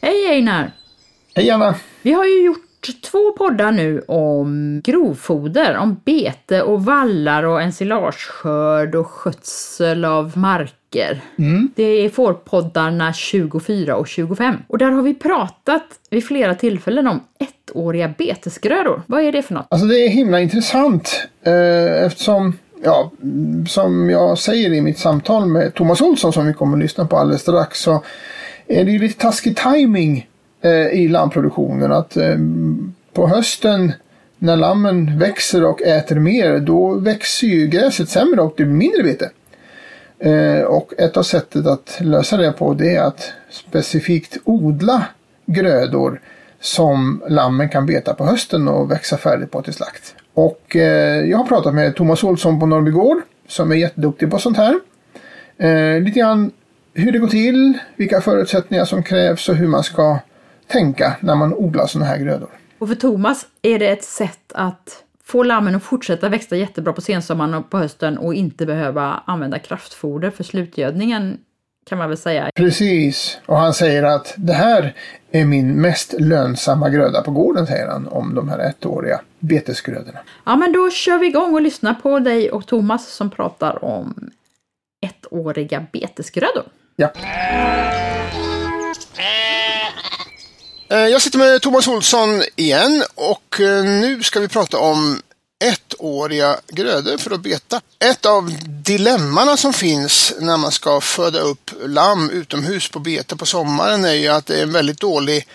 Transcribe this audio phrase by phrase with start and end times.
[0.00, 0.70] Hej Einar!
[1.34, 1.74] Hej Anna!
[2.02, 8.94] Vi har ju gjort två poddar nu om grovfoder, om bete och vallar och ensilageskörd
[8.94, 11.20] och skötsel av marker.
[11.38, 11.70] Mm.
[11.76, 14.56] Det är fårpoddarna 24 och 25.
[14.68, 19.02] Och där har vi pratat vid flera tillfällen om ettåriga betesgrödor.
[19.06, 19.66] Vad är det för något?
[19.70, 23.10] Alltså det är himla intressant eh, eftersom, ja,
[23.68, 27.16] som jag säger i mitt samtal med Thomas Olsson som vi kommer att lyssna på
[27.16, 28.04] alldeles strax så
[28.66, 30.28] är det ju lite taskig timing
[30.62, 31.92] eh, i lammproduktionen.
[31.92, 32.36] Att eh,
[33.12, 33.92] på hösten
[34.38, 39.02] när lammen växer och äter mer då växer ju gräset sämre och det blir mindre
[39.02, 39.30] bete.
[40.18, 45.04] Eh, och ett av sättet att lösa det på det är att specifikt odla
[45.46, 46.20] grödor
[46.60, 50.14] som lammen kan beta på hösten och växa färdigt på till slakt.
[50.38, 54.38] Och eh, jag har pratat med Thomas Olsson på Norrby Gård som är jätteduktig på
[54.38, 54.80] sånt här.
[55.56, 56.50] Eh, lite grann
[56.94, 60.18] hur det går till, vilka förutsättningar som krävs och hur man ska
[60.66, 62.48] tänka när man odlar sådana här grödor.
[62.78, 67.00] Och för Thomas är det ett sätt att få lammen att fortsätta växa jättebra på
[67.00, 71.38] sensommaren och på hösten och inte behöva använda kraftfoder för slutgödningen
[71.88, 72.50] kan man väl säga.
[72.54, 74.94] Precis, och han säger att det här
[75.32, 80.18] är min mest lönsamma gröda på gården, säger han om de här ettåriga betesgrödorna.
[80.46, 84.30] Ja, men då kör vi igång och lyssnar på dig och Thomas som pratar om
[85.06, 86.64] ettåriga betesgrödor.
[86.96, 87.12] Ja.
[90.90, 95.20] Eh, Jag sitter med Thomas Olsson igen och eh, nu ska vi prata om
[95.58, 97.80] ettåriga grödor för att beta.
[97.98, 103.46] Ett av dilemmana som finns när man ska föda upp lamm utomhus på bete på
[103.46, 105.46] sommaren är ju att det är en väldigt dålig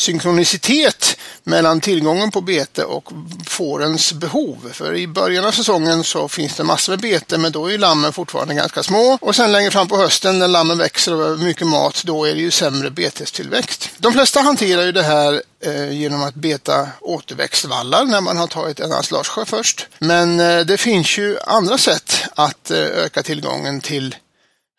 [0.00, 3.12] synkronicitet mellan tillgången på bete och
[3.46, 4.70] fårens behov.
[4.72, 8.12] För i början av säsongen så finns det massor med bete men då är lammen
[8.12, 9.18] fortfarande ganska små.
[9.20, 12.34] Och sen längre fram på hösten när lammen växer och behöver mycket mat då är
[12.34, 13.90] det ju sämre betestillväxt.
[13.98, 18.80] De flesta hanterar ju det här eh, genom att beta återväxtvallar när man har tagit
[18.80, 19.86] en ensilageskörd först.
[19.98, 24.16] Men eh, det finns ju andra sätt att eh, öka tillgången till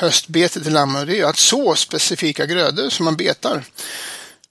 [0.01, 3.63] höstbete till lammen och det är ju att så specifika grödor som man betar.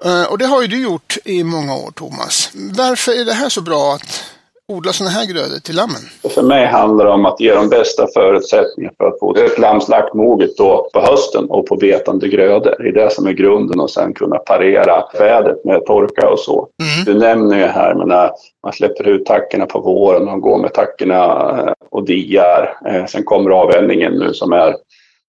[0.04, 2.50] Eh, Och det har ju du gjort i många år, Thomas.
[2.78, 4.24] Varför är det här så bra att
[4.68, 6.00] odla sådana här grödor till lammen?
[6.34, 9.80] För mig handlar det om att ge de bästa förutsättningarna för att få ett lamm
[9.80, 12.74] slaktmoget då på hösten och på betande grödor.
[12.78, 16.68] Det är det som är grunden och sen kunna parera vädret med torka och så.
[17.06, 18.30] Du nämner ju här men när
[18.64, 21.24] man släpper ut tackorna på våren och går med tackorna
[21.60, 22.76] eh, och diar.
[22.86, 24.74] Eh, Sen kommer avvändningen nu som är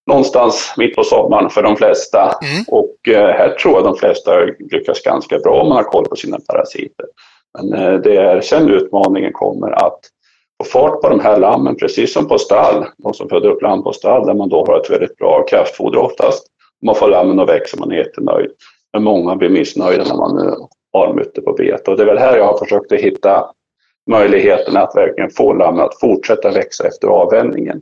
[0.07, 2.31] någonstans mitt på sommaren för de flesta.
[2.67, 4.31] Och eh, här tror jag de flesta
[4.71, 7.05] lyckas ganska bra om man har koll på sina parasiter.
[7.59, 9.99] Men eh, det är sen utmaningen kommer att
[10.63, 12.85] få fart på de här lammen, precis som på stall.
[12.97, 15.99] De som föder upp lamm på stall, där man då har ett väldigt bra kraftfoder
[15.99, 16.47] oftast.
[16.85, 18.51] Man får lammen att växa, man är jättenöjd.
[18.93, 20.55] Men många blir missnöjda när man nu
[20.93, 21.91] har dem ute på bete.
[21.91, 23.45] Och det är väl här jag har försökt att hitta
[24.09, 27.81] möjligheten att verkligen få lammen att fortsätta växa efter avvändningen.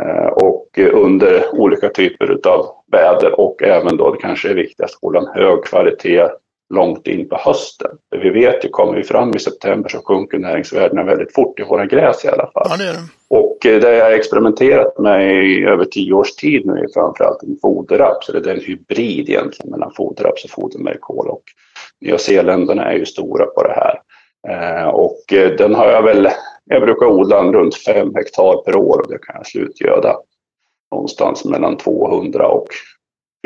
[0.00, 5.02] Eh, och under olika typer av väder och även då det kanske är viktigast att
[5.02, 6.28] hålla en hög kvalitet
[6.74, 7.90] långt in på hösten.
[8.10, 11.62] För vi vet ju, kommer vi fram i september så sjunker näringsvärdena väldigt fort i
[11.62, 12.66] våra gräs i alla fall.
[12.70, 12.98] Ja, det är det.
[13.28, 17.42] Och eh, det jag har experimenterat med i över tio års tid nu är framförallt
[17.42, 21.28] en foderraps, eller det är en hybrid egentligen mellan foderraps och fodermärkol.
[21.28, 21.42] Och
[22.00, 24.00] Nya Zeeländerna är ju stora på det här.
[24.48, 25.22] Eh, och
[25.58, 26.28] den har jag väl,
[26.70, 30.16] jag brukar odla runt fem hektar per år och det kan jag slutgöda
[30.90, 32.68] någonstans mellan 200 och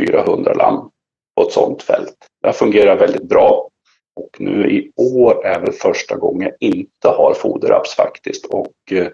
[0.01, 0.91] 400 lamm
[1.37, 2.17] på ett sådant fält.
[2.43, 3.69] Det fungerar väldigt bra.
[4.17, 8.47] Och nu i år är väl första gången jag inte har foderraps faktiskt.
[8.47, 9.07] Och eh,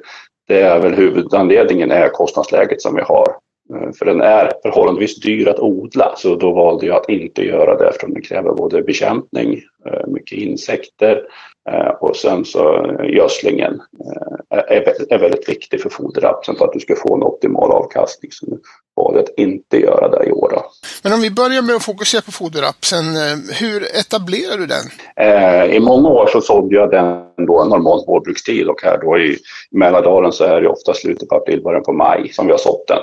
[0.48, 3.26] det är väl huvudanledningen är kostnadsläget som vi har.
[3.74, 7.76] Eh, för den är förhållandevis dyr att odla så då valde jag att inte göra
[7.76, 11.22] det eftersom den kräver både bekämpning, eh, mycket insekter
[12.00, 13.80] och sen så eh, gödslingen
[14.54, 17.72] eh, är vä- är väldigt viktig för foderrapsen för att du ska få en optimal
[17.72, 18.32] avkastning.
[18.32, 18.58] Så nu
[18.96, 20.50] valde att inte göra det i år.
[20.54, 20.64] Då.
[21.02, 24.84] Men om vi börjar med att fokusera på foderrapsen, eh, hur etablerar du den?
[25.20, 29.18] Eh, I många år så sålde jag den då en normal vårbrukstid och här då
[29.18, 29.38] i
[29.70, 32.84] Mälardalen så är det ofta slutet på april, början på maj som vi har sått
[32.88, 32.98] den.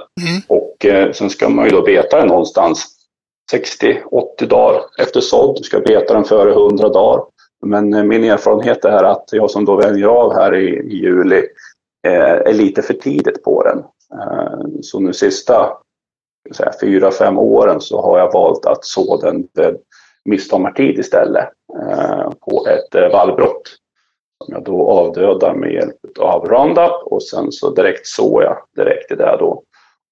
[0.48, 2.86] Och eh, sen ska man ju då beta den någonstans
[3.54, 5.56] 60-80 dagar efter sådd.
[5.58, 7.24] Du ska beta den före 100 dagar.
[7.64, 11.48] Men eh, min erfarenhet är att jag som då väljer av här i, i juli
[12.08, 13.78] eh, är lite för tidigt på den.
[14.20, 15.78] Eh, så nu sista
[16.56, 19.78] säga, fyra, fem åren så har jag valt att så den vid
[20.26, 21.50] midsommartid istället
[22.40, 23.62] på ett vallbrott.
[24.46, 29.12] som jag då avdödar med hjälp av Roundup och sen så direkt sår jag direkt
[29.12, 29.64] i det då.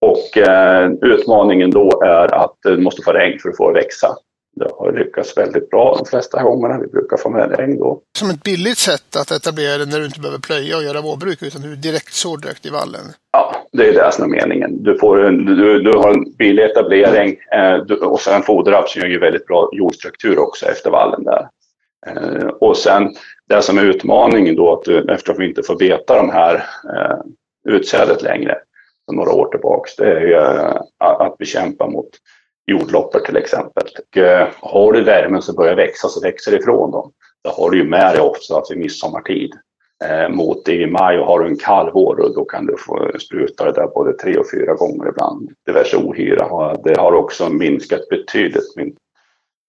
[0.01, 3.85] Och eh, utmaningen då är att du måste få regn för att få det att
[3.85, 4.07] växa.
[4.55, 6.79] Det har lyckats väldigt bra de flesta gångerna.
[6.79, 8.01] Vi brukar få med regn då.
[8.17, 11.43] Som ett billigt sätt att etablera det när du inte behöver plöja och göra vårbruk
[11.43, 13.01] utan du direkt sår direkt i vallen.
[13.31, 14.83] Ja, det är det som är meningen.
[14.83, 19.01] Du, får en, du, du har en billig etablering eh, du, och sen foderrapp som
[19.01, 21.47] gör väldigt bra jordstruktur också efter vallen där.
[22.07, 23.15] Eh, och sen
[23.49, 26.55] det som är utmaningen då, att du, eftersom vi inte får beta de här
[26.95, 27.17] eh,
[27.69, 28.57] utsädet längre,
[29.11, 32.09] några år tillbaks, det är ju eh, att bekämpa mot
[32.67, 33.83] jordloppor till exempel.
[33.99, 37.11] Och, eh, har du värmen som börjar växa så växer det ifrån dem.
[37.43, 39.51] Då har du ju med dig också alltså i midsommartid.
[40.03, 43.11] Eh, mot i maj och har du en kall vår och då kan du få
[43.19, 45.49] spruta det där både tre och fyra gånger ibland.
[45.65, 46.75] Diverse ohyra.
[46.83, 48.95] Det har också minskat betydligt min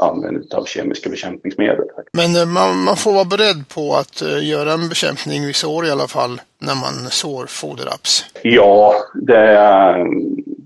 [0.03, 1.85] användning av kemiska bekämpningsmedel.
[2.13, 5.91] Men eh, man, man, får vara beredd på att göra en bekämpning vissa år i
[5.91, 8.25] alla fall när man sår foderraps?
[8.43, 9.59] Ja, det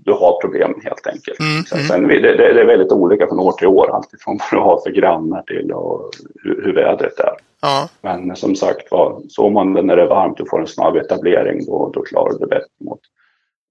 [0.07, 1.39] du har problem helt enkelt.
[1.39, 1.87] Mm, sen, mm.
[1.87, 4.91] Sen, det, det, är väldigt olika från år till år, alltifrån vad du har för
[4.91, 6.11] grannar till och
[6.43, 7.33] hur, hur vädret är.
[7.61, 7.89] Ja.
[8.01, 10.95] Men som sagt var, så man det när det är varmt och får en snabb
[10.95, 12.99] etablering, då, då klarar du det bättre mot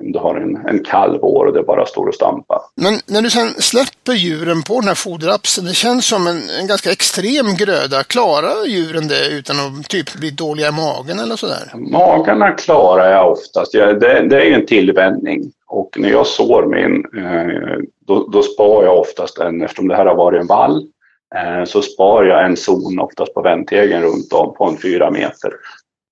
[0.05, 2.61] om du har en, en kall vår och det bara står och stampar.
[2.75, 6.67] Men när du sen släpper djuren på den här foderapsen, det känns som en, en
[6.67, 8.03] ganska extrem gröda.
[8.05, 11.73] Klarar djuren det utan att typ bli dåliga i magen eller sådär?
[11.75, 13.75] Magarna klarar jag oftast.
[13.75, 15.53] Ja, det, det är ju en tillvänjning.
[15.69, 20.07] Och när jag sår min, eh, då, då spar jag oftast en, eftersom det här
[20.07, 20.87] har varit en vall,
[21.35, 25.53] eh, så spar jag en zon oftast på vändtegen runt om på en fyra meter.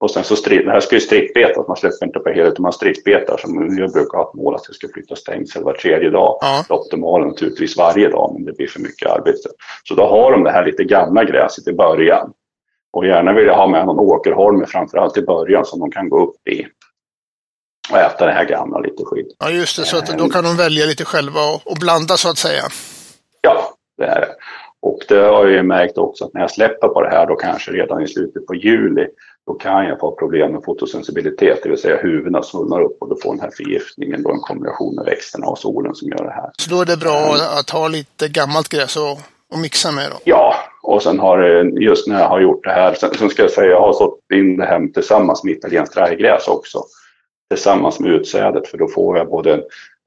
[0.01, 2.73] Och sen så det här ska ju strippbetas, man släpper inte på hela utan man
[2.73, 6.39] strippbetar som jag brukar ha ett mål att jag ska flytta stängsel var tredje dag.
[6.41, 6.65] Ja.
[6.69, 9.49] Det optimala naturligtvis varje dag men det blir för mycket arbete.
[9.85, 12.33] Så då har de det här lite gamla gräset i början.
[12.93, 16.23] Och gärna vill jag ha med någon åkerholme framförallt i början som de kan gå
[16.23, 16.67] upp i.
[17.91, 19.37] Och äta det här gamla lite skit.
[19.39, 22.39] Ja just det, så att då kan de välja lite själva och, blanda så att
[22.39, 22.63] säga.
[23.41, 24.35] Ja, det är det.
[24.83, 27.37] Och det har jag ju märkt också att när jag släpper på det här då
[27.37, 29.07] kanske redan i slutet på juli
[29.47, 33.17] då kan jag få problem med fotosensibilitet, det vill säga huvudena svullnar upp och då
[33.23, 36.51] får den här förgiftningen då en kombination med växterna och solen som gör det här.
[36.59, 39.19] Så då är det bra att ha lite gammalt gräs och,
[39.53, 40.17] och mixa med då?
[40.25, 41.39] Ja, och sen har
[41.81, 44.19] just när jag har gjort det här, sen, sen ska jag säga jag har sått
[44.35, 46.85] in det här tillsammans med italienskt rajgräs också.
[47.55, 49.55] Tillsammans med utsädet för då får jag både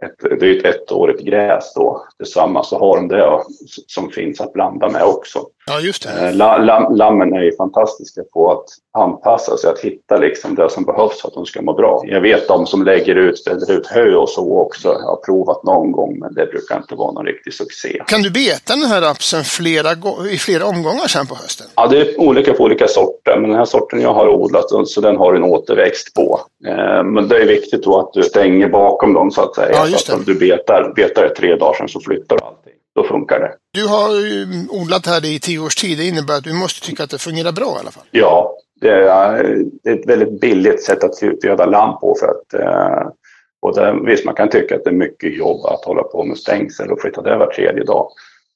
[0.04, 3.44] ett, det är ett ettårigt gräs då tillsammans så har de det
[3.88, 5.48] som finns att blanda med också.
[5.68, 6.28] Ja, just det.
[6.28, 8.66] Eh, lam, lammen är ju fantastiska på att
[9.04, 12.04] anpassa sig, att hitta liksom det som behövs för att de ska må bra.
[12.06, 14.88] Jag vet de som lägger ut, ställer ut hö och så också.
[14.88, 18.02] Jag har provat någon gång men det brukar inte vara någon riktig succé.
[18.08, 19.90] Kan du beta den här rapsen flera,
[20.32, 21.68] i flera omgångar sen på hösten?
[21.76, 23.38] Ja, det är olika på olika sorter.
[23.40, 26.42] Men den här sorten jag har odlat så den har en återväxt på.
[26.68, 29.86] Eh, men det är viktigt då att du stänger bakom dem så att säga.
[29.92, 29.98] Ja.
[29.98, 33.52] Så att du betar, betar tre dagar sedan så flyttar du allting då funkar det.
[33.72, 34.12] Du har
[34.70, 35.98] odlat här i tio års tid.
[35.98, 38.04] Det innebär att du måste tycka att det fungerar bra i alla fall.
[38.12, 42.16] Ja, det är ett väldigt billigt sätt att göda lamm på.
[42.20, 43.10] För att, eh,
[43.62, 46.38] och det, visst, man kan tycka att det är mycket jobb att hålla på med
[46.38, 48.08] stängsel och flytta det var tredje dag.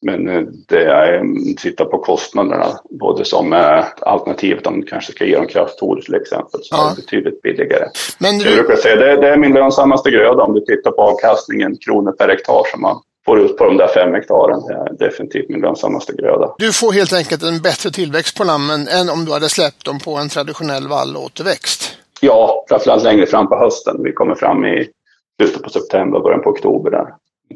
[0.01, 1.23] Men eh, det är,
[1.57, 6.15] titta på kostnaderna, både som eh, alternativet om du kanske ska ge dem kraftfoder till
[6.15, 6.85] exempel, så ja.
[6.85, 7.85] är det betydligt billigare.
[8.19, 8.45] Men du...
[8.45, 12.11] Jag brukar säga det, det är min lönsammaste gröda om du tittar på avkastningen kronor
[12.11, 14.61] per hektar som man får ut på de där fem hektaren.
[14.67, 16.55] Det är definitivt min lönsammaste gröda.
[16.57, 19.99] Du får helt enkelt en bättre tillväxt på lammen än om du hade släppt dem
[19.99, 21.97] på en traditionell vallåterväxt?
[22.21, 24.03] Ja, framförallt längre fram på hösten.
[24.03, 24.87] Vi kommer fram i
[25.41, 27.05] slutet på september, början på oktober där.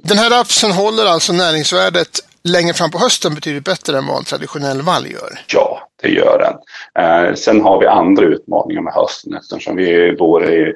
[0.03, 4.24] Den här rapsen håller alltså näringsvärdet längre fram på hösten betydligt bättre än vad en
[4.24, 5.39] traditionell vall gör?
[5.48, 6.55] Ja, det gör den.
[7.03, 10.74] Eh, sen har vi andra utmaningar med hösten eftersom vi bor i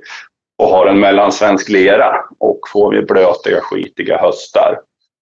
[0.60, 4.80] och har en mellansvensk lera och får vi blötiga, skitiga höstar,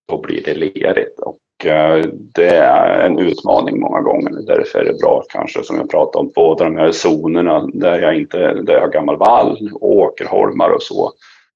[0.08, 1.20] då blir det lerigt.
[1.20, 4.32] Och eh, det är en utmaning många gånger.
[4.48, 8.15] Därför är det bra kanske som jag pratade om, båda de här zonerna där jag
[8.15, 11.12] inte där jag har gammal vall, åkerholmar och så.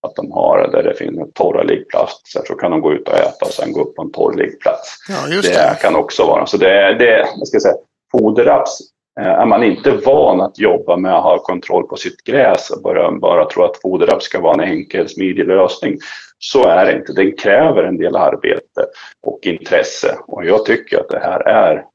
[0.08, 3.46] Att de har där det finns torra liggplatser så kan de gå ut och äta
[3.46, 4.98] och sen gå upp på en torr liggplats.
[5.10, 5.42] Ja, det.
[5.42, 5.78] det.
[5.82, 6.58] kan också vara så.
[6.58, 7.76] Det, det jag ska säga,
[8.12, 8.80] foderraps
[9.20, 13.12] är man inte van att jobba med att ha kontroll på sitt gräs och bara,
[13.12, 15.98] bara tro att foderraps ska vara en enkel, smidig lösning,
[16.39, 17.13] så är det inte.
[17.13, 18.86] Den kräver en del arbete
[19.27, 21.86] och intresse och jag tycker att det här är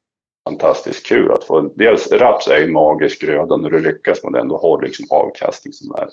[0.49, 1.61] fantastiskt kul att få.
[1.61, 4.49] Dels raps är ju magisk gröda när du lyckas med den.
[4.49, 6.08] Du har liksom avkastning som är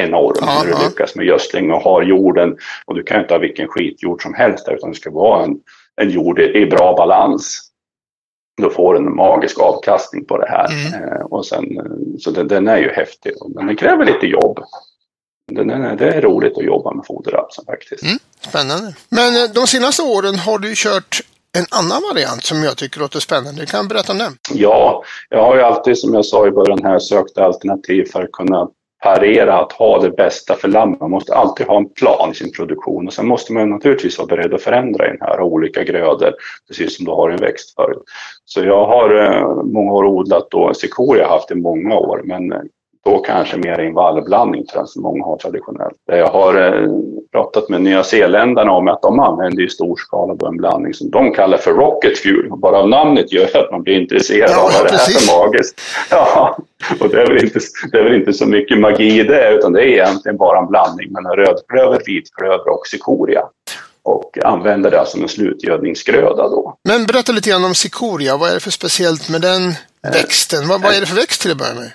[0.00, 0.62] enorm Aha.
[0.64, 2.56] när du lyckas med gödsling och har jorden.
[2.86, 5.58] Och du kan inte ha vilken skitjord som helst där utan det ska vara en,
[6.00, 7.72] en jord i bra balans
[8.62, 10.96] då får du en magisk avkastning på det här.
[10.96, 11.26] Mm.
[11.26, 11.64] och sen,
[12.20, 14.58] så den, den, är ju häftig, men den kräver lite jobb.
[15.52, 18.02] Den är, det är roligt att jobba med foderrapsen faktiskt.
[18.02, 18.94] Mm, spännande.
[19.08, 21.20] Men de senaste åren har du kört
[21.58, 23.60] en annan variant som jag tycker låter spännande.
[23.60, 24.38] Du kan berätta om den?
[24.54, 28.32] Ja, jag har ju alltid som jag sa i början här sökt alternativ för att
[28.32, 28.68] kunna
[29.02, 31.00] parera att ha det bästa för lammet.
[31.00, 34.26] Man måste alltid ha en plan i sin produktion och sen måste man naturligtvis vara
[34.26, 36.34] beredd att förändra i den här olika grödor,
[36.68, 37.98] precis som du har en växtföljd.
[38.44, 42.60] Så jag har eh, många år odlat då, cikoria haft i många år, men eh,
[43.06, 45.96] då kanske mer i en vallblandning som många har traditionellt.
[46.06, 46.90] Jag har eh,
[47.32, 51.10] pratat med Nya Zeeländarna om att de använder i stor skala då en blandning som
[51.10, 52.48] de kallar för rocket fuel.
[52.50, 55.80] Bara av namnet gör att man blir intresserad ja, av vad det är för magiskt.
[56.10, 56.58] Ja,
[57.00, 57.58] och det är, väl inte,
[57.92, 60.66] det är väl inte så mycket magi i det, utan det är egentligen bara en
[60.66, 63.42] blandning mellan rödklöver, vitklöver och cikoria
[64.02, 66.78] och använder det som en slutgödningsgröda då.
[66.84, 68.36] Men berätta lite grann om cikoria.
[68.36, 69.74] Vad är det för speciellt med den
[70.12, 70.68] växten?
[70.68, 71.90] Vad, vad är det för växt till att börja med?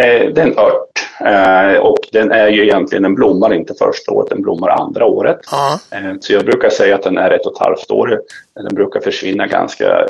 [0.00, 4.12] Eh, det är en ört eh, och den är ju egentligen, den blommar inte första
[4.12, 5.38] året, den blommar andra året.
[5.52, 8.20] Uh Så jag brukar säga att den är ett och ett halvt år.
[8.54, 10.06] Den brukar försvinna ganska,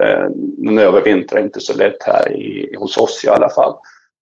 [0.56, 3.74] den övervintrar inte så lätt här i, hos oss i alla fall.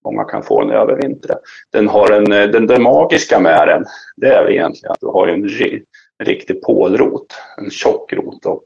[0.05, 1.35] Många kan få den övervintra.
[1.73, 3.85] Den har en, den, det magiska med den,
[4.17, 5.45] det är egentligen att du har en,
[6.19, 7.27] en riktig pålrot,
[7.59, 8.65] en tjock rot och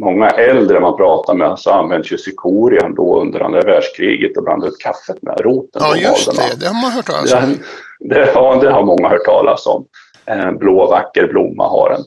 [0.00, 4.72] många äldre man pratar med så används ju cikorian då under andra världskriget och blandade
[4.72, 5.82] ut kaffet med roten.
[5.84, 6.60] Ja, just det.
[6.60, 7.54] Det har man hört talas om.
[8.00, 9.86] Det, det, ja, det har många hört talas om.
[10.24, 12.04] En blå vacker blomma har den.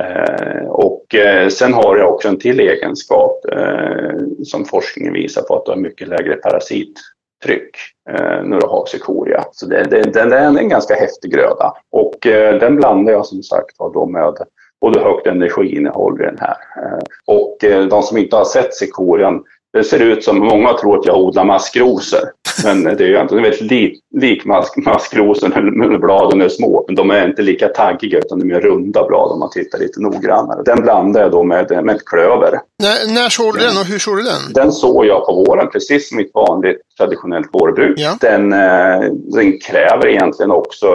[0.00, 5.56] Eh, och eh, sen har jag också en till egenskap eh, som forskningen visar på
[5.56, 7.76] att du har mycket lägre parasittryck
[8.10, 9.44] eh, när du har cikoria.
[9.52, 11.72] Så det, det, den, är en ganska häftig gröda.
[11.90, 14.34] Och eh, den blandar jag som sagt då med
[14.80, 16.56] både högt energiinnehåll i den här.
[16.76, 20.98] Eh, och eh, de som inte har sett cikorian, det ser ut som, många tror
[20.98, 22.20] att jag odlar maskrosor.
[22.64, 26.84] Men det är ju inte, väldigt lik, lik mask, maskrosor, bladen är små.
[26.86, 30.00] Men de är inte lika taggiga utan de är runda blad om man tittar lite
[30.00, 30.62] noggrannare.
[30.64, 32.60] Den blandar jag då med, med klöver.
[32.82, 34.52] När, när såg du den och hur såg du den?
[34.54, 37.98] Den såg jag på våren, precis som ett vanligt traditionellt vårbruk.
[37.98, 38.16] Ja.
[38.20, 40.86] Den, eh, den kräver egentligen också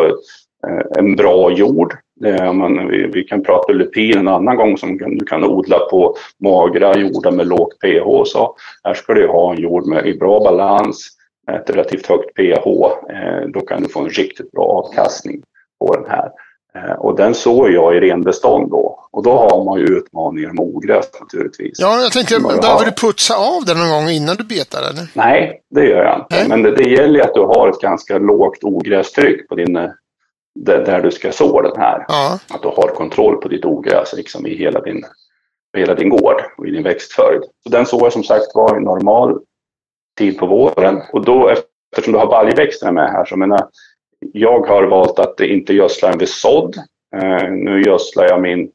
[0.97, 1.93] en bra jord.
[2.53, 6.97] Man, vi, vi, kan prata lupin en annan gång som du kan odla på magra
[6.97, 8.23] jordar med lågt pH.
[8.25, 11.09] Så här ska du ha en jord med i bra balans,
[11.51, 12.67] ett relativt högt pH.
[13.13, 15.41] Eh, då kan du få en riktigt bra avkastning
[15.79, 16.31] på den här.
[16.75, 18.99] Eh, och den såg jag i renbestånd då.
[19.11, 21.79] Och då har man ju utmaningar med ogräs naturligtvis.
[21.79, 25.07] Ja, jag tänkte, behöver du putsa av den någon gång innan du betar eller?
[25.13, 26.35] Nej, det gör jag inte.
[26.35, 26.47] Nej.
[26.47, 29.75] Men det, det gäller att du har ett ganska lågt ogrästryck på din
[30.59, 32.05] där du ska så den här.
[32.07, 32.39] Ja.
[32.49, 35.05] Att du har kontroll på ditt ogräs liksom i hela din,
[35.77, 37.43] hela din gård och i din växtföljd.
[37.63, 39.39] Så den såg jag som sagt var i normal
[40.17, 41.01] tid på våren.
[41.13, 41.49] Och då
[41.91, 43.67] eftersom du har baljväxterna med här så menar
[44.33, 46.75] jag har valt att inte gödsla den vid sådd.
[47.15, 48.71] Uh, nu gödslar jag min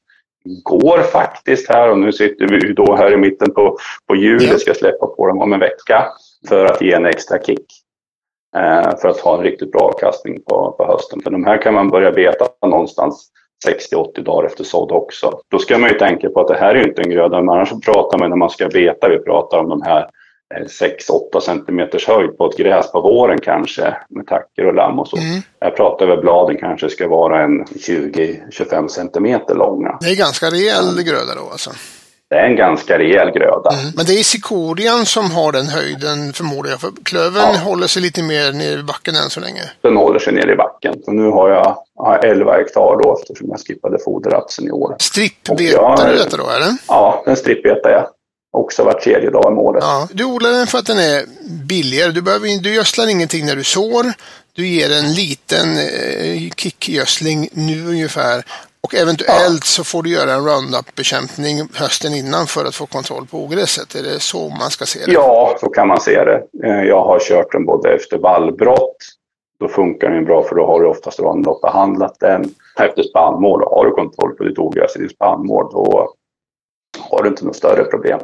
[0.63, 4.59] går faktiskt här och nu sitter vi då här i mitten på, på juli, ja.
[4.59, 6.07] ska släppa på dem om en vecka
[6.49, 7.67] för att ge en extra kick.
[8.57, 11.21] Eh, för att ha en riktigt bra avkastning på, på hösten.
[11.21, 13.29] För de här kan man börja beta någonstans
[13.93, 15.41] 60-80 dagar efter sådd också.
[15.49, 17.71] Då ska man ju tänka på att det här är inte en gröda, men annars
[17.85, 20.07] pratar man när man ska beta, vi pratar om de här
[20.55, 25.09] 6-8 eh, centimeters höjd på ett gräs på våren kanske med tacker och lamm och
[25.09, 25.17] så.
[25.17, 25.41] Mm.
[25.59, 29.99] Jag pratar över bladen kanske ska vara en 20-25 centimeter långa.
[30.01, 31.71] Det är ganska rejäl gröda då alltså?
[32.31, 33.50] det är en ganska rejäl gröda.
[33.73, 33.93] Mm.
[33.97, 36.81] Men det är cikorian som har den höjden förmodar jag.
[36.81, 37.59] För klövern ja.
[37.59, 39.63] håller sig lite mer ner i backen än så länge.
[39.81, 40.95] Den håller sig ner i backen.
[41.05, 44.97] Så nu har jag, jag 11 hektar då eftersom jag skippade foderrapsen i år.
[44.99, 46.77] Strippbetar du detta då eller?
[46.89, 48.07] Ja, den strippbetar jag.
[48.53, 49.85] Också var tredje dag om året.
[49.87, 51.25] Ja, du odlar den för att den är
[51.67, 52.13] billigare.
[52.13, 54.13] Du, behöver, du gödslar ingenting när du sår.
[54.53, 58.45] Du ger en liten eh, kickgödsling nu ungefär
[58.83, 63.39] och eventuellt så får du göra en Roundup-bekämpning hösten innan för att få kontroll på
[63.39, 63.95] ogräset.
[63.95, 65.13] Är det så man ska se det?
[65.13, 66.43] Ja, så kan man se det.
[66.65, 68.97] Eh, jag har kört den både efter vallbrott.
[69.61, 72.55] Då funkar den bra för då har du oftast Roundup behandlat den.
[72.79, 76.15] Efter spannmål, har du kontroll på ditt ogräs i ditt spannmål, då
[76.99, 78.21] har du inte något större problem.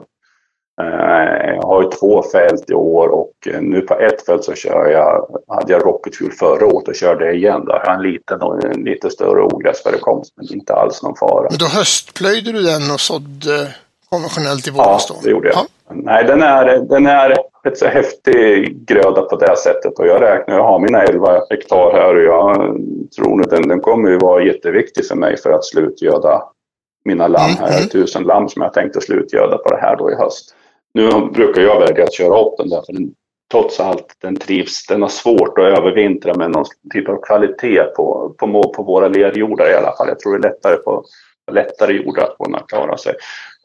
[0.81, 4.55] Eh, jag har ju två fält i år och eh, nu på ett fält så
[4.55, 7.63] kör jag, hade jag Rocket Fuel förra året och körde det igen.
[7.69, 11.47] Har jag en liten och en lite större ogräsförekomst men inte alls någon fara.
[11.51, 13.75] Men då höstplöjde du den och sådde
[14.11, 15.15] konventionellt i våras då?
[15.15, 15.57] Ja, det gjorde jag.
[15.57, 15.67] Ja.
[15.95, 20.55] Nej, den är, den är ett så häftig gröda på det sättet och jag räknar,
[20.55, 22.77] jag har mina 11 hektar här och jag
[23.17, 26.43] tror att den, den kommer ju vara jätteviktig för mig för att slutgöda
[27.05, 27.51] mina lamm.
[27.51, 27.89] Mm, här mm.
[27.89, 30.55] tusen lamm som jag tänkte slutgöda på det här då i höst.
[30.97, 33.11] Nu brukar jag välja att köra upp den där, för den,
[33.51, 34.87] trots allt, den trivs.
[34.87, 39.71] Den har svårt att övervintra med någon typ av kvalitet på, på, på våra lerjordar
[39.71, 40.09] i alla fall.
[40.09, 41.05] Jag tror det är lättare på
[41.53, 43.15] lättare jordar att kunna klara sig.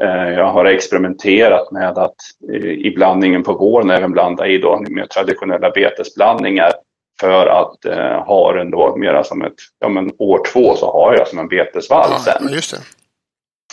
[0.04, 2.16] Eh, jag har experimenterat med att
[2.64, 6.72] i blandningen på våren även blanda i då mer traditionella betesblandningar
[7.20, 11.16] för att eh, ha den då mera som ett, ja men år två så har
[11.18, 12.54] jag som en betesvall ja, sen.
[12.54, 12.82] Just det.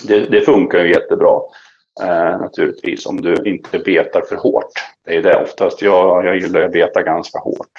[0.09, 1.41] Det, det funkar ju jättebra.
[2.03, 4.73] Eh, naturligtvis om du inte betar för hårt.
[5.05, 5.83] Det är det oftast.
[5.83, 7.73] Jag, jag gillar att beta ganska hårt.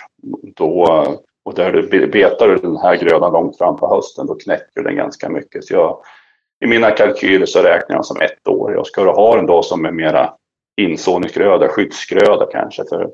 [0.55, 1.05] Då,
[1.45, 4.95] och där du betar du den här grödan långt fram på hösten då knäcker den
[4.95, 5.65] ganska mycket.
[5.65, 5.97] Så jag,
[6.65, 8.73] I mina kalkyler så räknar jag som ett år.
[8.73, 10.33] Jag ska ha den då som en mera
[10.81, 12.83] insåningsgröda, skyddsgröda kanske.
[12.89, 13.09] För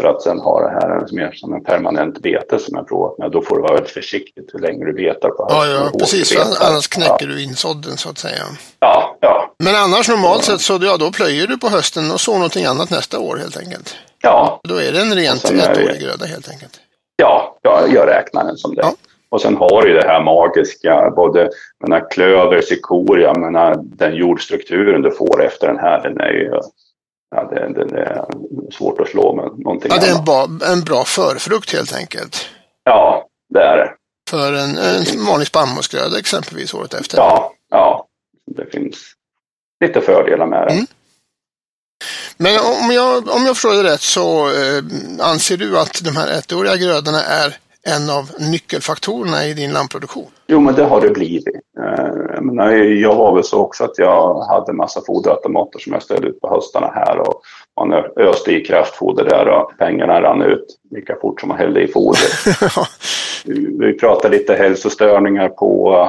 [0.00, 3.30] för att sen ha det här mer som en permanent bete som jag provat med.
[3.30, 5.74] Då får du vara väldigt försiktig hur länge du betar på hösten.
[5.74, 6.36] Ja, ja precis.
[6.60, 7.26] Annars knäcker ja.
[7.26, 8.44] du insådden så att säga.
[8.80, 9.54] Ja, ja.
[9.58, 12.90] Men annars normalt sett så ja, då plöjer du på hösten och så någonting annat
[12.90, 13.96] nästa år helt enkelt.
[14.22, 14.60] Ja.
[14.68, 16.80] Då är det en rent ettårig gröda helt enkelt.
[17.16, 18.82] Ja, ja, jag räknar den som det.
[18.82, 18.92] Ja.
[19.28, 25.10] Och sen har du det här magiska, både menar, klöver, cikoria, menar, den jordstrukturen du
[25.10, 26.50] får efter den här, den är ju
[27.32, 28.24] ja, det, det, är
[28.72, 32.48] svårt att slå med någonting Ja, det är en bra, en bra förfrukt helt enkelt.
[32.84, 33.94] Ja, det är det.
[34.30, 37.18] För en, en vanlig spannmålsgröda exempelvis året efter.
[37.18, 38.06] Ja, ja.
[38.56, 38.96] Det finns
[39.84, 40.72] lite fördelar med det.
[40.72, 40.86] Mm.
[42.36, 44.82] Men om jag, om jag förstår det rätt så eh,
[45.20, 47.56] anser du att de här ettåriga grödorna är
[47.88, 50.26] en av nyckelfaktorerna i din lammproduktion?
[50.46, 51.56] Jo, men det har det blivit.
[51.78, 56.02] Eh, jag, menar, jag var väl så också att jag hade massa foderautomater som jag
[56.02, 57.42] ställde ut på höstarna här och
[57.80, 61.88] man öste i kraftfoder där och pengarna rann ut lika fort som man hällde i
[61.88, 62.20] foder.
[63.78, 66.08] Vi pratade lite hälsostörningar på,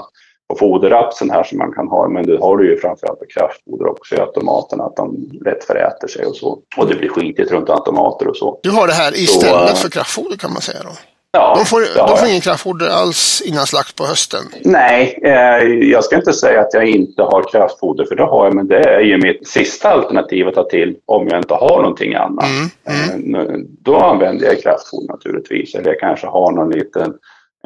[0.50, 3.88] på foderrapsen här som man kan ha, men det har du ju framförallt på kraftfoder
[3.88, 6.60] också i automaterna, att de lätt föräter sig och så.
[6.77, 8.60] Och det blir skitigt runt automater och så.
[8.63, 10.89] Du har det här istället så, för kraftfoder kan man säga då?
[11.38, 14.44] Ja, de får, de får ingen kraftfoder alls innan slakt på hösten?
[14.62, 18.56] Nej, eh, jag ska inte säga att jag inte har kraftfoder, för det har jag,
[18.56, 22.15] men det är ju mitt sista alternativ att ta till om jag inte har någonting
[22.15, 22.46] annat.
[22.86, 23.50] Mm, mm.
[23.50, 27.13] Eh, då använder jag kraftfoder naturligtvis, eller jag kanske har någon liten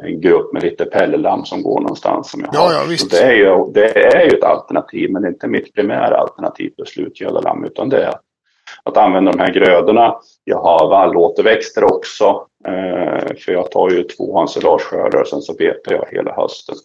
[0.01, 2.31] en grupp med lite pellelam som går någonstans.
[2.31, 2.73] Som jag ja, har.
[2.73, 3.11] Ja, visst.
[3.11, 6.73] Det, är ju, det är ju ett alternativ, men det är inte mitt primära alternativ
[6.75, 8.13] för slutgöda lamm, utan det är
[8.83, 10.15] att använda de här grödorna.
[10.43, 12.46] Jag har vallåterväxter också, eh,
[13.37, 16.75] för jag tar ju två ensilageskördar och sen så betar jag hela hösten.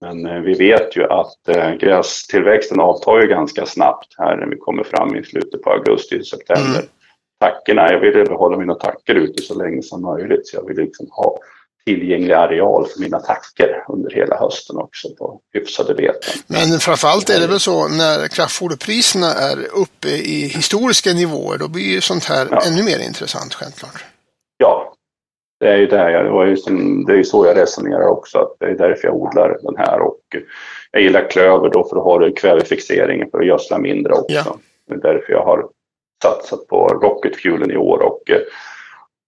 [0.00, 4.56] Men eh, vi vet ju att eh, grästillväxten avtar ju ganska snabbt här när vi
[4.56, 6.78] kommer fram i slutet på augusti, september.
[6.78, 6.88] Mm.
[7.40, 11.06] Tackorna, jag vill behålla mina tackor ute så länge som möjligt så jag vill liksom
[11.10, 11.38] ha
[11.86, 16.42] tillgänglig areal för mina tacker under hela hösten också på hyfsade beten.
[16.46, 21.90] Men framförallt är det väl så när kraftfoderpriserna är uppe i historiska nivåer, då blir
[21.94, 22.62] ju sånt här ja.
[22.66, 24.04] ännu mer intressant självklart.
[25.60, 28.56] Det är ju det, det, var ju som, det är så jag resonerar också, att
[28.60, 30.20] det är därför jag odlar den här och
[30.90, 34.34] jag gillar klöver då för att ha kvävefixeringen för att gödsla mindre också.
[34.34, 34.56] Ja.
[34.88, 35.68] Det är därför jag har
[36.22, 38.22] satsat på rocket fuelen i år och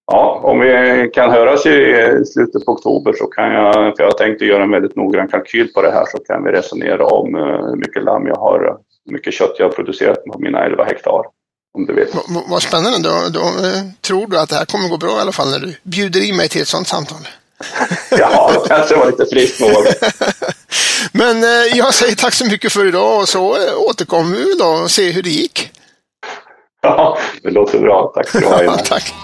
[0.06, 4.18] Ja, om vi kan höras i slutet på oktober så kan jag, för jag har
[4.18, 7.34] tänkt att göra en väldigt noggrann kalkyl på det här, så kan vi resonera om
[7.34, 10.84] eh, hur mycket lamm jag har, hur mycket kött jag har producerat på mina 11
[10.84, 11.22] hektar.
[11.74, 12.06] Om du vill.
[12.06, 15.20] V vad spännande, då, då eh, tror du att det här kommer gå bra i
[15.20, 17.28] alla fall när du bjuder in mig till ett sådant samtal?
[18.10, 19.84] ja, det kanske var lite friskt mål.
[21.12, 24.90] Men eh, jag säger tack så mycket för idag och så återkommer vi då och
[24.90, 25.70] ser hur det gick.
[26.82, 28.12] Ja, det låter bra.
[28.14, 28.76] Tack ska du ha.
[28.84, 29.14] tack.